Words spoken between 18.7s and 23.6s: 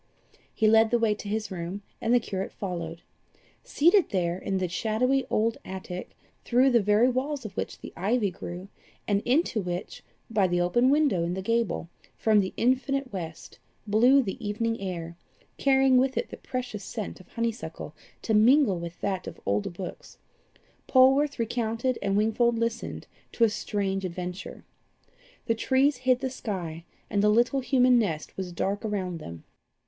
with that of old books, Polwarth recounted and Wingfold listened to a